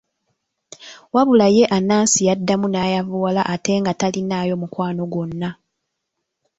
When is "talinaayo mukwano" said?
3.99-5.01